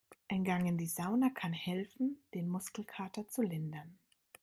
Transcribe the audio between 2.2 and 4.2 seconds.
den Muskelkater zu lindern.